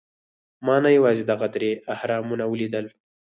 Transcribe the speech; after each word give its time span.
ما 0.65 0.75
نه 0.83 0.89
یوازې 0.97 1.23
دغه 1.31 1.47
درې 1.55 1.71
اهرامونه 1.93 2.43
ولیدل. 2.47 2.85